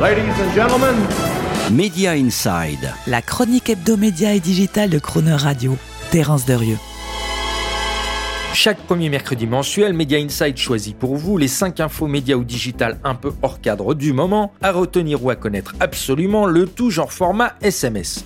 [0.00, 0.94] Ladies and gentlemen,
[1.72, 2.94] Media Inside.
[3.08, 5.76] La chronique hebdomédia et digitale de Croner Radio.
[6.12, 6.78] Terence Derieux.
[8.54, 12.98] Chaque premier mercredi mensuel, Media Inside choisit pour vous les 5 infos médias ou digital
[13.02, 17.12] un peu hors cadre du moment, à retenir ou à connaître absolument, le tout genre
[17.12, 18.24] format SMS.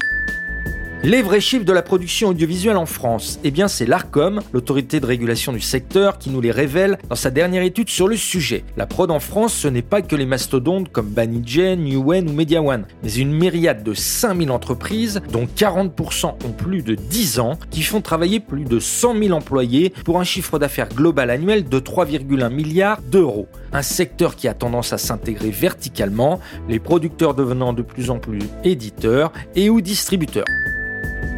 [1.05, 5.07] Les vrais chiffres de la production audiovisuelle en France, eh bien c'est l'ARCOM, l'autorité de
[5.07, 8.63] régulation du secteur, qui nous les révèle dans sa dernière étude sur le sujet.
[8.77, 12.63] La prod en France, ce n'est pas que les mastodontes comme Banijay, Newen ou Media
[12.63, 17.83] One, mais une myriade de 5000 entreprises, dont 40% ont plus de 10 ans, qui
[17.83, 22.49] font travailler plus de 100 000 employés pour un chiffre d'affaires global annuel de 3,1
[22.49, 23.49] milliards d'euros.
[23.73, 28.39] Un secteur qui a tendance à s'intégrer verticalement, les producteurs devenant de plus en plus
[28.63, 30.45] éditeurs et ou distributeurs.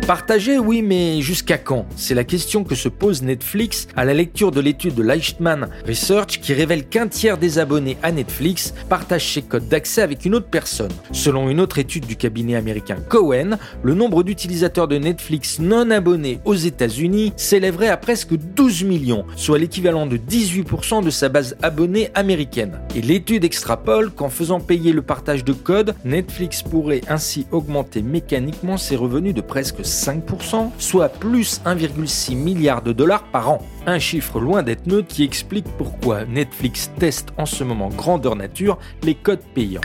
[0.06, 1.86] Partager, oui, mais jusqu'à quand?
[1.96, 6.40] C'est la question que se pose Netflix à la lecture de l'étude de Leichtman Research
[6.42, 10.48] qui révèle qu'un tiers des abonnés à Netflix partagent ses codes d'accès avec une autre
[10.50, 10.90] personne.
[11.12, 16.38] Selon une autre étude du cabinet américain Cohen, le nombre d'utilisateurs de Netflix non abonnés
[16.44, 22.10] aux États-Unis s'élèverait à presque 12 millions, soit l'équivalent de 18% de sa base abonnée
[22.14, 22.78] américaine.
[22.94, 28.76] Et l'étude extrapole qu'en faisant payer le partage de codes, Netflix pourrait ainsi augmenter mécaniquement
[28.76, 33.62] ses revenus de presque 5%, soit plus 1,6 milliard de dollars par an.
[33.86, 38.78] Un chiffre loin d'être neutre qui explique pourquoi Netflix teste en ce moment grandeur nature
[39.02, 39.80] les codes payants.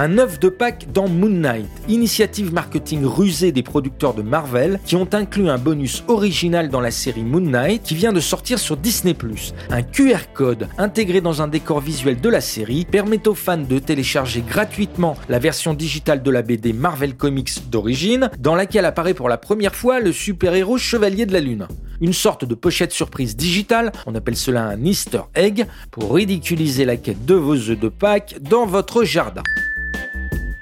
[0.00, 4.94] Un œuf de Pâques dans Moon Knight, initiative marketing rusée des producteurs de Marvel qui
[4.94, 8.76] ont inclus un bonus original dans la série Moon Knight qui vient de sortir sur
[8.76, 9.14] Disney⁇
[9.70, 13.80] Un QR code intégré dans un décor visuel de la série permet aux fans de
[13.80, 19.28] télécharger gratuitement la version digitale de la BD Marvel Comics d'origine dans laquelle apparaît pour
[19.28, 21.66] la première fois le super-héros Chevalier de la Lune.
[22.00, 26.96] Une sorte de pochette surprise digitale, on appelle cela un Easter egg, pour ridiculiser la
[26.96, 29.42] quête de vos œufs de Pâques dans votre jardin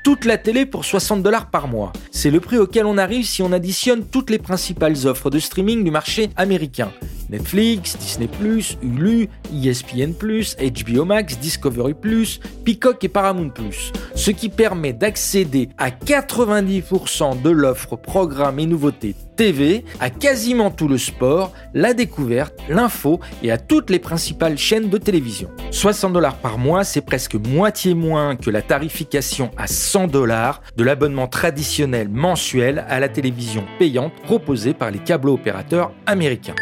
[0.06, 1.92] toute la télé pour 60 dollars par mois.
[2.12, 5.82] C'est le prix auquel on arrive si on additionne toutes les principales offres de streaming
[5.82, 6.92] du marché américain.
[7.30, 8.28] Netflix, Disney+,
[8.82, 11.94] Hulu, ESPN+, HBO Max, Discovery+,
[12.64, 13.52] Peacock et Paramount+,
[14.14, 20.88] ce qui permet d'accéder à 90% de l'offre programme et nouveautés TV, à quasiment tout
[20.88, 25.50] le sport, la découverte, l'info et à toutes les principales chaînes de télévision.
[25.70, 30.84] 60 dollars par mois, c'est presque moitié moins que la tarification à 100 dollars de
[30.84, 36.54] l'abonnement traditionnel mensuel à la télévision payante proposé par les câbles opérateurs américains.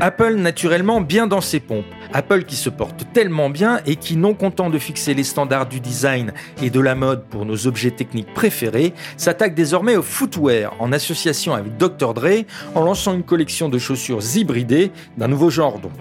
[0.00, 1.84] Apple naturellement bien dans ses pompes.
[2.12, 5.80] Apple qui se porte tellement bien et qui, non content de fixer les standards du
[5.80, 6.32] design
[6.62, 11.54] et de la mode pour nos objets techniques préférés, s'attaque désormais au footwear en association
[11.54, 12.14] avec Dr.
[12.14, 12.44] Dre
[12.74, 15.92] en lançant une collection de chaussures hybridées d'un nouveau genre donc.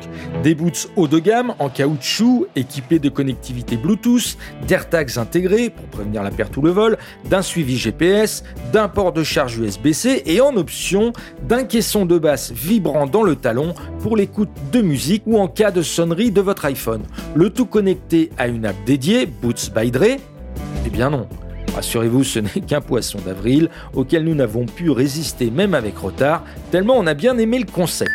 [0.43, 4.37] Des boots haut de gamme en caoutchouc équipés de connectivité Bluetooth,
[4.67, 8.43] d'AirTags intégrés pour prévenir la perte ou le vol, d'un suivi GPS,
[8.73, 13.35] d'un port de charge USB-C et en option d'un caisson de basse vibrant dans le
[13.35, 17.03] talon pour l'écoute de musique ou en cas de sonnerie de votre iPhone.
[17.35, 20.17] Le tout connecté à une app dédiée, Boots by Dre?
[20.85, 21.27] Eh bien non.
[21.75, 26.95] Rassurez-vous, ce n'est qu'un poisson d'avril auquel nous n'avons pu résister même avec retard, tellement
[26.97, 28.11] on a bien aimé le concept.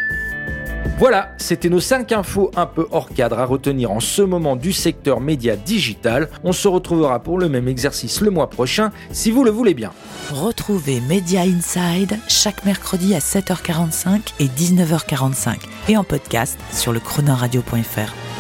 [0.98, 4.72] Voilà, c'était nos 5 infos un peu hors cadre à retenir en ce moment du
[4.72, 6.28] secteur média digital.
[6.44, 9.90] On se retrouvera pour le même exercice le mois prochain, si vous le voulez bien.
[10.32, 15.56] Retrouvez Media Inside chaque mercredi à 7h45 et 19h45
[15.88, 18.33] et en podcast sur le chronoradio.fr.